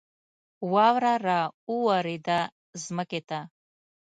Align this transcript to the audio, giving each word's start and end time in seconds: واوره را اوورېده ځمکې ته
واوره 0.73 1.15
را 1.27 1.41
اوورېده 1.69 2.39
ځمکې 2.83 3.21
ته 3.29 3.39